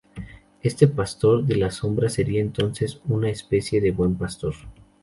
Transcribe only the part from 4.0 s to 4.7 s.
pastor.